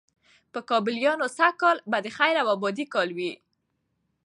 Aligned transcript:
په 0.53 0.59
کابليانو 0.69 1.25
سږ 1.37 1.53
کال 1.61 1.77
به 1.89 1.97
د 2.05 2.07
خیره 2.17 2.41
د 2.45 2.47
آبادۍ 2.55 2.85
کال 2.93 3.09
وي، 3.17 3.31